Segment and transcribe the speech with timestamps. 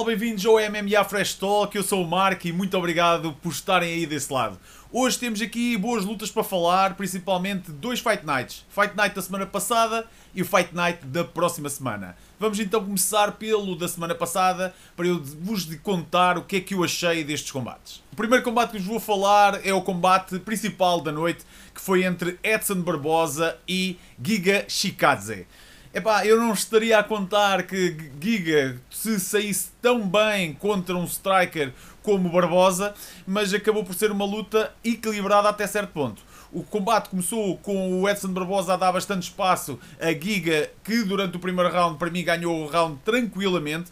[0.00, 3.92] pessoal, bem-vindos ao MMA Fresh Talk, eu sou o Mark e muito obrigado por estarem
[3.92, 4.58] aí desse lado.
[4.90, 8.64] Hoje temos aqui boas lutas para falar, principalmente dois Fight Nights.
[8.70, 12.16] Fight Night da semana passada e o Fight Night da próxima semana.
[12.38, 16.74] Vamos então começar pelo da semana passada para eu vos contar o que é que
[16.74, 18.02] eu achei destes combates.
[18.12, 22.04] O primeiro combate que vos vou falar é o combate principal da noite, que foi
[22.04, 25.46] entre Edson Barbosa e Giga Shikadze.
[25.92, 31.72] Epá, eu não estaria a contar que Giga se saísse tão bem contra um striker
[32.00, 32.94] como Barbosa,
[33.26, 36.22] mas acabou por ser uma luta equilibrada até certo ponto.
[36.52, 41.36] O combate começou com o Edson Barbosa a dar bastante espaço a Giga, que durante
[41.36, 43.90] o primeiro round, para mim, ganhou o round tranquilamente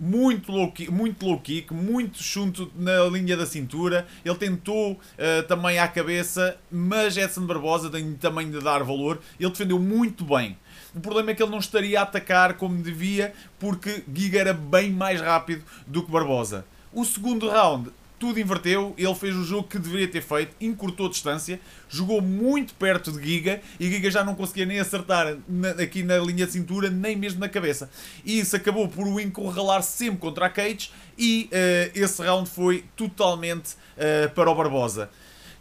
[0.00, 4.06] muito low, kick, muito low kick, muito chunto na linha da cintura.
[4.24, 9.20] Ele tentou uh, também à cabeça, mas Edson Barbosa tem também de dar valor.
[9.38, 10.56] Ele defendeu muito bem.
[10.94, 14.90] O problema é que ele não estaria a atacar como devia, porque Giga era bem
[14.90, 16.64] mais rápido do que Barbosa.
[16.92, 21.10] O segundo round, tudo inverteu, ele fez o jogo que deveria ter feito, encurtou a
[21.10, 26.02] distância, jogou muito perto de Giga e Giga já não conseguia nem acertar na, aqui
[26.02, 27.88] na linha de cintura, nem mesmo na cabeça.
[28.24, 32.84] E isso acabou por o encurralar sempre contra a Cage e uh, esse round foi
[32.96, 35.08] totalmente uh, para o Barbosa.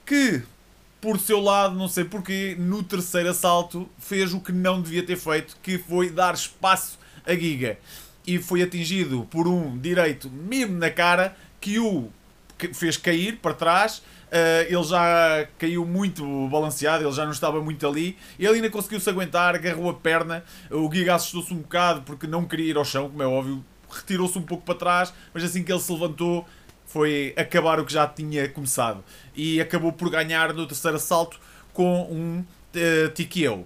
[0.05, 0.41] Que
[1.01, 5.15] por seu lado, não sei porquê, no terceiro assalto fez o que não devia ter
[5.15, 7.77] feito, que foi dar espaço a Giga.
[8.27, 12.09] E foi atingido por um direito mesmo na cara que o
[12.73, 13.99] fez cair para trás.
[14.29, 18.17] Uh, ele já caiu muito balanceado, ele já não estava muito ali.
[18.37, 20.43] Ele ainda conseguiu se aguentar, agarrou a perna.
[20.69, 23.63] O Giga assustou-se um bocado porque não queria ir ao chão, como é óbvio.
[23.89, 26.45] Retirou-se um pouco para trás, mas assim que ele se levantou,
[26.89, 29.03] foi acabar o que já tinha começado.
[29.35, 31.39] E acabou por ganhar no terceiro assalto
[31.71, 33.65] com um uh, TKO.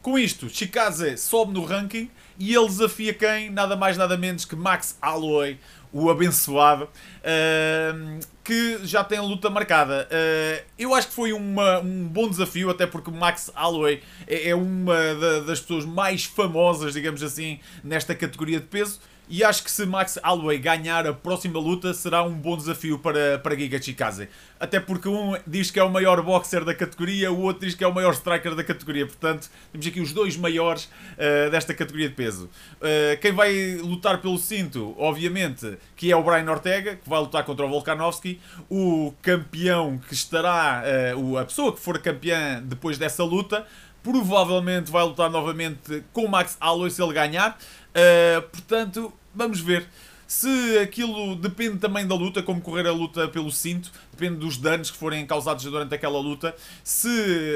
[0.00, 3.50] Com isto, Chikaze sobe no ranking e ele desafia quem?
[3.50, 5.58] Nada mais nada menos que Max Holloway,
[5.92, 10.08] o abençoado, uh, que já tem a luta marcada.
[10.10, 14.54] Uh, eu acho que foi uma, um bom desafio, até porque Max Holloway é, é
[14.54, 19.70] uma da, das pessoas mais famosas, digamos assim, nesta categoria de peso e acho que
[19.70, 24.28] se Max Holloway ganhar a próxima luta será um bom desafio para, para Giga Chikaze.
[24.60, 27.82] Até porque um diz que é o maior boxer da categoria, o outro diz que
[27.82, 29.06] é o maior striker da categoria.
[29.06, 32.50] Portanto, temos aqui os dois maiores uh, desta categoria de peso.
[32.76, 37.44] Uh, quem vai lutar pelo cinto, obviamente, que é o Brian Ortega, que vai lutar
[37.44, 38.40] contra o Volkanovski.
[38.70, 40.82] O campeão que estará,
[41.16, 43.66] uh, a pessoa que for campeã depois dessa luta,
[44.04, 47.58] provavelmente vai lutar novamente com Max Holloway se ele ganhar.
[47.90, 49.88] Uh, portanto, vamos ver.
[50.26, 54.90] Se aquilo depende também da luta, como correr a luta pelo cinto, depende dos danos
[54.90, 56.54] que forem causados durante aquela luta.
[56.82, 57.08] Se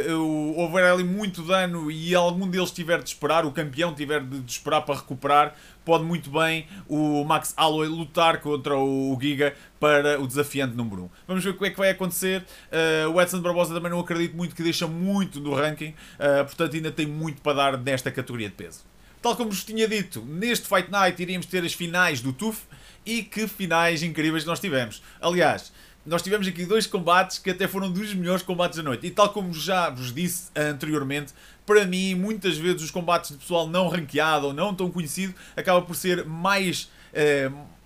[0.09, 4.51] uh, houver ali muito dano e algum deles tiver de esperar, o campeão tiver de
[4.51, 5.55] esperar para recuperar,
[5.89, 11.11] pode muito bem o Max Holloway lutar contra o Giga para o desafiante número 1.
[11.27, 12.45] Vamos ver o que é que vai acontecer.
[12.71, 16.77] Uh, o Edson Barbosa também não acredito muito que deixa muito no ranking, uh, portanto
[16.77, 18.85] ainda tem muito para dar nesta categoria de peso.
[19.23, 22.67] Tal como vos tinha dito, neste Fight Night iríamos ter as finais do TUF
[23.07, 25.03] e que finais incríveis nós tivemos.
[25.23, 25.73] Aliás,
[26.09, 29.07] nós tivemos aqui dois combates que até foram dos melhores combates da noite.
[29.07, 31.35] E tal como já vos disse anteriormente,
[31.67, 35.83] para mim, muitas vezes os combates de pessoal não ranqueado ou não tão conhecido acaba
[35.83, 36.91] por ser mais.
[37.13, 37.79] Uh,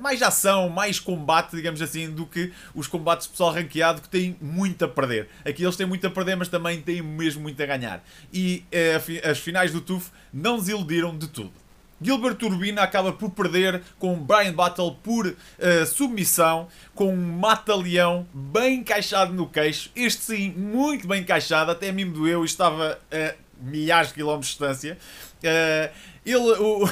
[0.00, 4.34] mais ação, mais combate, digamos assim, do que os combates de pessoal ranqueado que têm
[4.40, 5.28] muito a perder.
[5.44, 8.02] Aqui eles têm muito a perder, mas também têm mesmo muito a ganhar.
[8.32, 11.52] E uh, as finais do TUF não desiludiram de tudo.
[12.00, 18.80] Gilbert Turbina acaba por perder com Brian Battle por uh, submissão, com um mata-leão bem
[18.80, 19.90] encaixado no queixo.
[19.94, 24.48] Este sim, muito bem encaixado, até a mim me doeu estava a milhares de quilómetros
[24.48, 24.98] de distância.
[25.42, 26.84] Uh, ele, o,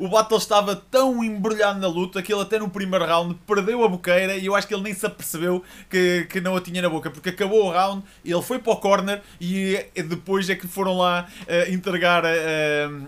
[0.04, 3.88] o Battle estava tão embrulhado na luta que ele até no primeiro round perdeu a
[3.88, 6.88] boqueira e eu acho que ele nem se apercebeu que, que não a tinha na
[6.88, 10.96] boca, porque acabou o round, ele foi para o corner e depois é que foram
[10.98, 12.30] lá uh, entregar a,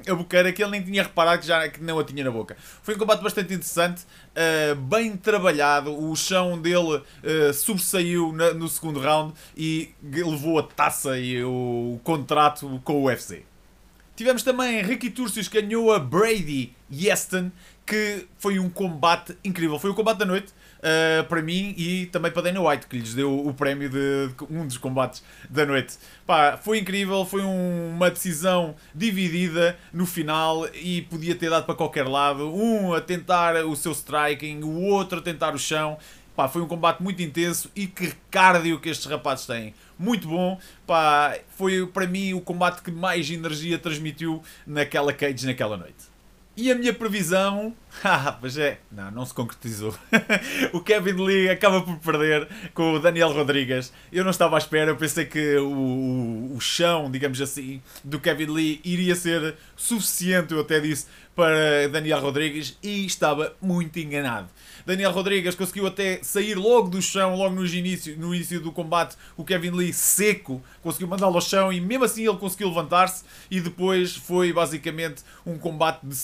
[0.09, 2.57] a, boqueira que ele nem tinha reparado que já que não a tinha na boca.
[2.83, 9.01] Foi um combate bastante interessante, uh, bem trabalhado, o chão dele uh, na, no segundo
[9.01, 13.45] round e levou a taça e o, o contrato com o UFC.
[14.15, 17.51] Tivemos também Ricky Turcios que ganhou a Brady Yeston,
[17.87, 19.79] que foi um combate incrível.
[19.79, 23.15] Foi o combate da noite uh, para mim e também para Dana White, que lhes
[23.15, 25.97] deu o prémio de, de um dos combates da noite.
[26.27, 31.75] Pá, foi incrível, foi um, uma decisão dividida no final e podia ter dado para
[31.75, 32.55] qualquer lado.
[32.55, 35.99] Um a tentar o seu striking, o outro a tentar o chão.
[36.35, 40.59] Pá, foi um combate muito intenso e que cardio que estes rapazes têm muito bom.
[40.87, 46.12] Pá, foi para mim o combate que mais energia transmitiu naquela cage naquela noite.
[46.57, 47.75] E a minha previsão.
[48.05, 48.79] Ah, mas é.
[48.91, 49.95] Não, não se concretizou.
[50.73, 53.93] o Kevin Lee acaba por perder com o Daniel Rodrigues.
[54.11, 58.19] Eu não estava à espera, eu pensei que o, o, o chão, digamos assim, do
[58.19, 64.49] Kevin Lee iria ser suficiente, eu até disse, para Daniel Rodrigues e estava muito enganado.
[64.85, 69.17] Daniel Rodrigues conseguiu até sair logo do chão, logo no início, no início do combate,
[69.37, 73.61] o Kevin Lee seco, conseguiu mandá-lo ao chão e mesmo assim ele conseguiu levantar-se e
[73.61, 76.15] depois foi basicamente um combate de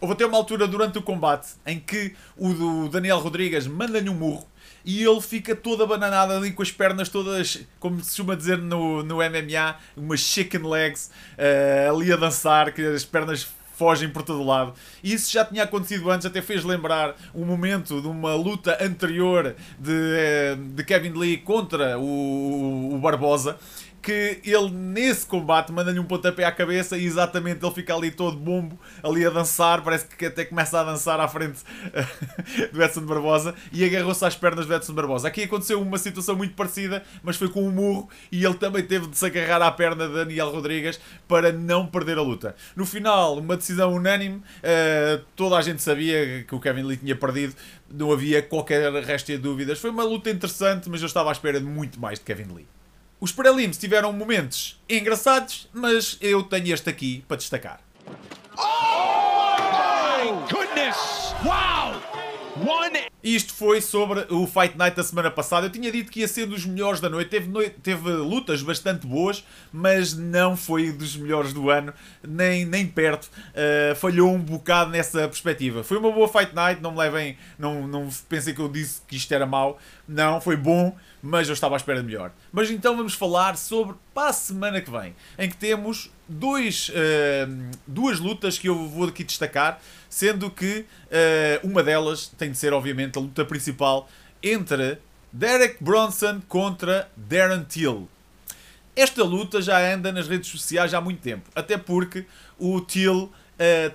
[0.00, 4.46] Houve até uma altura durante o combate em que o Daniel Rodrigues manda-lhe um murro
[4.84, 9.02] e ele fica todo abananado ali com as pernas todas, como se costuma dizer no,
[9.02, 13.46] no MMA, umas chicken legs, uh, ali a dançar, que as pernas
[13.78, 14.72] fogem por todo lado.
[15.02, 19.54] E isso já tinha acontecido antes, até fez lembrar um momento de uma luta anterior
[19.78, 23.56] de, eh, de Kevin Lee contra o, o Barbosa
[24.00, 28.36] que ele nesse combate manda-lhe um pontapé à cabeça e exatamente ele fica ali todo
[28.36, 31.58] bombo, ali a dançar, parece que até começa a dançar à frente
[32.72, 35.28] do Edson Barbosa e agarrou-se às pernas do Edson Barbosa.
[35.28, 39.06] Aqui aconteceu uma situação muito parecida, mas foi com um murro e ele também teve
[39.08, 42.54] de se agarrar à perna de Daniel Rodrigues para não perder a luta.
[42.76, 47.16] No final, uma decisão unânime, uh, toda a gente sabia que o Kevin Lee tinha
[47.16, 47.54] perdido,
[47.90, 49.78] não havia qualquer resto de dúvidas.
[49.78, 52.77] Foi uma luta interessante, mas eu estava à espera de muito mais de Kevin Lee.
[53.20, 57.80] Os prelims tiveram momentos engraçados, mas eu tenho este aqui para destacar.
[58.56, 60.96] Oh my goodness!
[61.42, 62.00] Wow!
[62.64, 65.66] One isto foi sobre o Fight Night da semana passada.
[65.66, 67.28] Eu tinha dito que ia ser dos melhores da noite.
[67.30, 71.92] Teve, noite, teve lutas bastante boas, mas não foi dos melhores do ano,
[72.22, 73.24] nem, nem perto.
[73.24, 75.82] Uh, falhou um bocado nessa perspectiva.
[75.82, 79.16] Foi uma boa Fight Night, não me levem, não, não pensem que eu disse que
[79.16, 79.78] isto era mau.
[80.06, 82.30] Não, foi bom, mas eu estava à espera de melhor.
[82.52, 87.70] Mas então vamos falar sobre para a semana que vem, em que temos dois, uh,
[87.86, 92.72] duas lutas que eu vou aqui destacar, sendo que uh, uma delas tem de ser,
[92.72, 94.08] obviamente, a luta principal
[94.42, 94.98] entre
[95.32, 98.08] Derek Bronson contra Darren Till.
[98.96, 102.26] Esta luta já anda nas redes sociais há muito tempo, até porque
[102.58, 103.30] o Till uh,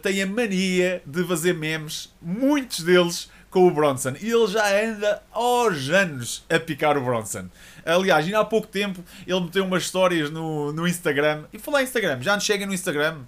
[0.02, 4.14] tem a mania de fazer memes, muitos deles com o Bronson.
[4.22, 7.50] E ele já anda aos anos a picar o Bronson.
[7.86, 11.44] Aliás, ainda há pouco tempo ele meteu umas histórias no, no Instagram.
[11.52, 13.20] E falar em Instagram, já nos chega no Instagram.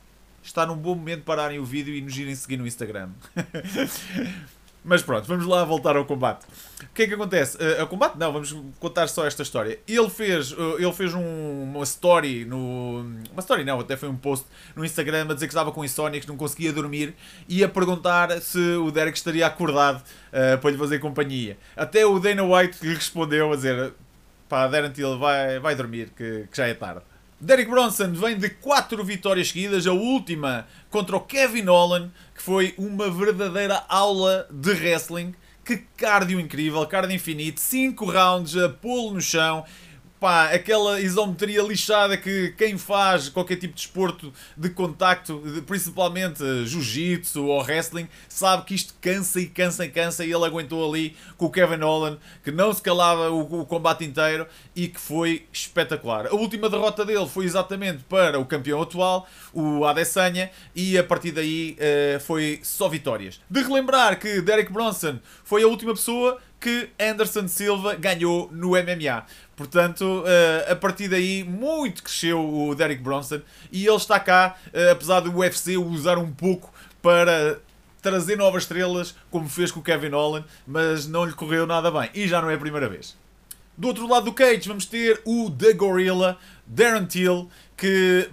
[0.42, 3.10] Está num bom momento pararem o vídeo e nos irem seguir no Instagram.
[4.88, 6.46] Mas pronto, vamos lá voltar ao combate.
[6.84, 7.58] O que é que acontece?
[7.58, 9.80] Uh, ao combate não, vamos contar só esta história.
[9.88, 13.04] Ele fez, uh, ele fez um, uma story no.
[13.32, 14.46] Uma story não, até foi um post
[14.76, 17.16] no Instagram a dizer que estava com insónia, que não conseguia dormir
[17.50, 21.58] e a perguntar se o Derek estaria acordado uh, para lhe fazer companhia.
[21.76, 23.92] Até o Dana White lhe respondeu a dizer:
[24.48, 27.02] pá, Till, vai, vai dormir, que, que já é tarde.
[27.46, 32.74] Derek Bronson vem de 4 vitórias seguidas, a última contra o Kevin Holland, que foi
[32.76, 35.36] uma verdadeira aula de wrestling.
[35.64, 39.64] Que cardio incrível, cardio infinito, 5 rounds a pulo no chão
[40.25, 47.45] pá, aquela isometria lixada que quem faz qualquer tipo de esporto de contacto, principalmente jiu-jitsu
[47.45, 51.45] ou wrestling, sabe que isto cansa e cansa e cansa e ele aguentou ali com
[51.45, 56.25] o Kevin Holland, que não se calava o, o combate inteiro e que foi espetacular.
[56.25, 61.34] A última derrota dele foi exatamente para o campeão atual, o Adesanya, e a partir
[61.34, 63.39] daí uh, foi só vitórias.
[63.48, 69.24] De relembrar que Derek Bronson foi a última pessoa que Anderson Silva ganhou no MMA.
[69.55, 73.41] Portanto, uh, a partir daí, muito cresceu o Derek Bronson
[73.72, 77.60] e ele está cá, uh, apesar do UFC usar um pouco para
[78.01, 82.10] trazer novas estrelas, como fez com o Kevin Holland, mas não lhe correu nada bem
[82.15, 83.15] e já não é a primeira vez.
[83.77, 88.27] Do outro lado do cage, vamos ter o The Gorilla, Darren Till, que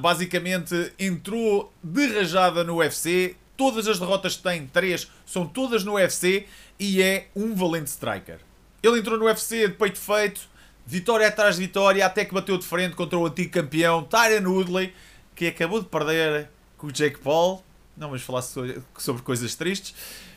[0.00, 3.36] basicamente entrou de rajada no UFC.
[3.56, 6.46] Todas as derrotas que tem, três, são todas no UFC
[6.78, 8.38] e é um valente striker.
[8.82, 10.42] Ele entrou no UFC de peito feito,
[10.86, 14.92] vitória atrás de vitória, até que bateu de frente contra o antigo campeão Tyron Woodley,
[15.34, 17.64] que acabou de perder com o Jake Paul.
[17.96, 19.94] Não vamos falar sobre coisas tristes,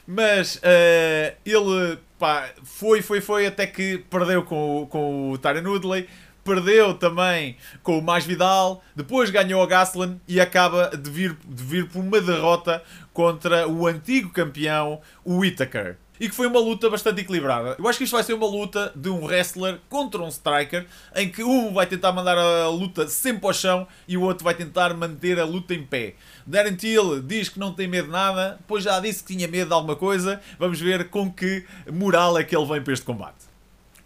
[0.08, 6.08] mas uh, ele pá, foi, foi, foi até que perdeu com, com o Tyron Woodley.
[6.44, 11.64] Perdeu também com o Mais Vidal, depois ganhou a Gaslan e acaba de vir, de
[11.64, 16.90] vir por uma derrota contra o antigo campeão, o Whittaker e que foi uma luta
[16.90, 17.76] bastante equilibrada.
[17.80, 21.30] Eu acho que isto vai ser uma luta de um wrestler contra um striker, em
[21.30, 24.94] que um vai tentar mandar a luta sempre ao chão e o outro vai tentar
[24.94, 26.16] manter a luta em pé.
[26.46, 29.70] Darren Till diz que não tem medo de nada, pois já disse que tinha medo
[29.70, 30.42] de alguma coisa.
[30.58, 33.49] Vamos ver com que moral é que ele vem para este combate.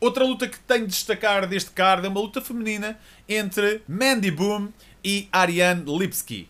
[0.03, 4.67] Outra luta que tenho de destacar deste card é uma luta feminina entre Mandy Boom
[5.01, 6.49] e Ariane Lipski.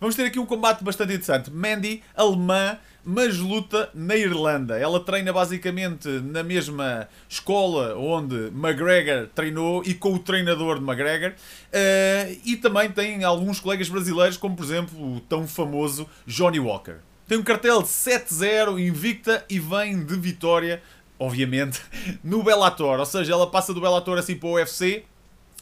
[0.00, 1.50] Vamos ter aqui um combate bastante interessante.
[1.50, 4.78] Mandy, alemã, mas luta na Irlanda.
[4.78, 11.32] Ela treina basicamente na mesma escola onde McGregor treinou e com o treinador de McGregor.
[11.32, 16.96] Uh, e também tem alguns colegas brasileiros, como por exemplo o tão famoso Johnny Walker.
[17.28, 20.82] Tem um cartel de 7-0, invicta e vem de vitória,
[21.18, 21.80] obviamente,
[22.22, 22.98] no Bellator.
[22.98, 25.04] Ou seja, ela passa do Bellator assim para o UFC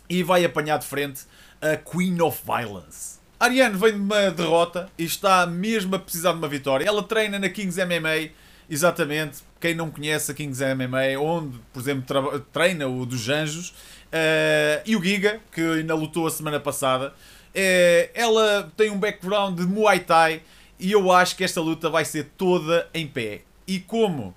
[0.09, 1.23] e vai apanhar de frente
[1.61, 3.21] a Queen of Violence.
[3.39, 6.87] Ariane vem de uma derrota e está mesmo a precisar de uma vitória.
[6.87, 8.31] Ela treina na Kings MMA,
[8.71, 9.39] exatamente.
[9.61, 13.71] Quem não conhece a Kings MMA, onde, por exemplo, treina o dos Anjos.
[13.71, 17.09] Uh, e o Giga, que ainda lutou a semana passada.
[17.55, 20.43] Uh, ela tem um background de Muay Thai
[20.79, 23.43] e eu acho que esta luta vai ser toda em pé.
[23.67, 24.35] E como uh,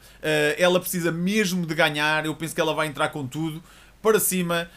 [0.58, 3.62] ela precisa mesmo de ganhar, eu penso que ela vai entrar com tudo
[4.02, 4.70] para cima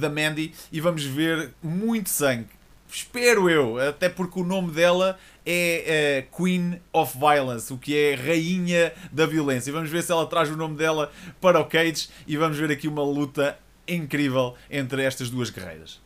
[0.00, 2.48] da Mandy e vamos ver muito sangue
[2.96, 8.14] espero eu, até porque o nome dela é uh, Queen of Violence, o que é
[8.14, 9.72] Rainha da Violência.
[9.72, 12.86] Vamos ver se ela traz o nome dela para o Cage e vamos ver aqui
[12.86, 16.00] uma luta incrível entre estas duas guerreiras.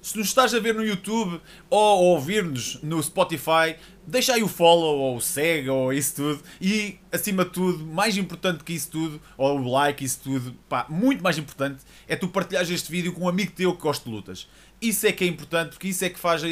[0.00, 3.76] Se nos estás a ver no YouTube ou ouvir-nos no Spotify,
[4.08, 6.42] deixa aí o follow ou o segue ou isso tudo.
[6.60, 10.86] E acima de tudo, mais importante que isso tudo, ou o like, isso tudo, pá,
[10.88, 14.14] muito mais importante, é tu partilhares este vídeo com um amigo teu que gosta de
[14.14, 14.48] lutas.
[14.80, 16.46] Isso é que é importante, porque isso é que faz uh,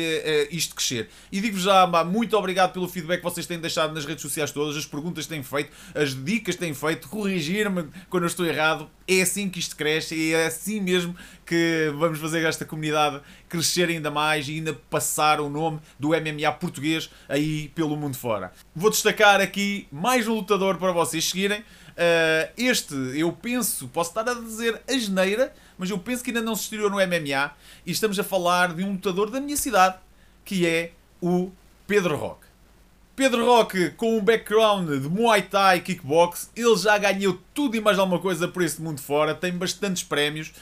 [0.51, 1.09] isto crescer.
[1.31, 4.77] E digo-vos já, muito obrigado pelo feedback que vocês têm deixado nas redes sociais todas,
[4.77, 8.91] as perguntas que têm feito, as dicas que têm feito, corrigir-me quando eu estou errado.
[9.07, 11.15] É assim que isto cresce e é assim mesmo
[11.47, 16.53] que vamos fazer esta comunidade crescer ainda mais e ainda passar o nome do MMA
[16.59, 18.53] português aí pelo mundo fora.
[18.75, 21.61] Vou destacar aqui mais um lutador para vocês seguirem.
[21.61, 26.55] Uh, este, eu penso, posso estar a dizer asneira, mas eu penso que ainda não
[26.55, 27.53] se estreou no MMA
[27.87, 29.97] e estamos a falar de um lutador da minha cidade,
[30.45, 31.51] que é o
[31.87, 32.47] Pedro Roque.
[33.17, 37.99] Pedro Roque, com um background de Muay Thai kickbox, ele já ganhou tudo e mais
[37.99, 40.53] alguma coisa por este mundo fora, tem bastantes prémios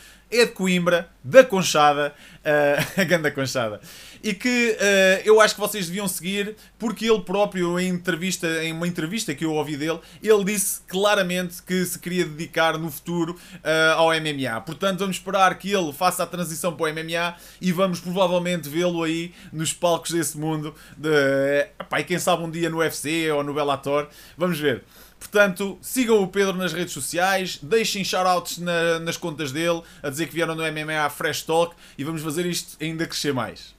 [0.41, 3.81] é de Coimbra, da Conchada, uh, a ganda Conchada,
[4.23, 8.73] e que uh, eu acho que vocês deviam seguir, porque ele próprio, em, entrevista, em
[8.73, 13.33] uma entrevista que eu ouvi dele, ele disse claramente que se queria dedicar no futuro
[13.33, 14.61] uh, ao MMA.
[14.63, 19.03] Portanto, vamos esperar que ele faça a transição para o MMA e vamos provavelmente vê-lo
[19.03, 23.55] aí nos palcos desse mundo, de, e quem sabe um dia no UFC ou no
[23.55, 24.83] Bellator, vamos ver.
[25.25, 30.27] Portanto, sigam o Pedro nas redes sociais, deixem shoutouts na, nas contas dele, a dizer
[30.27, 33.75] que vieram no MMA Fresh Talk e vamos fazer isto ainda crescer mais.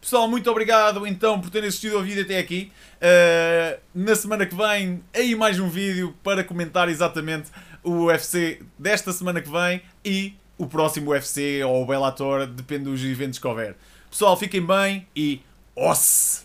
[0.00, 2.72] Pessoal, muito obrigado então por terem assistido ao vídeo até aqui.
[2.96, 7.48] Uh, na semana que vem, aí mais um vídeo para comentar exatamente
[7.82, 13.02] o UFC desta semana que vem e o próximo UFC ou o Bellator, depende dos
[13.02, 13.76] eventos que houver.
[14.10, 15.40] Pessoal, fiquem bem e
[15.74, 16.44] os!